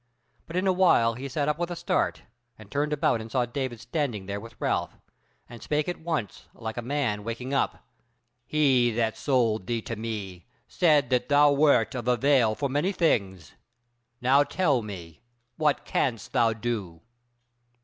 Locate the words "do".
16.53-17.01